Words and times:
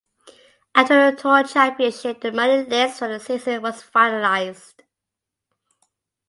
After 0.73 1.11
the 1.11 1.15
Tour 1.15 1.43
Championship, 1.43 2.21
the 2.21 2.31
money 2.31 2.65
list 2.65 2.97
for 2.97 3.07
the 3.07 3.19
season 3.19 3.61
was 3.61 3.83
finalized. 3.83 4.79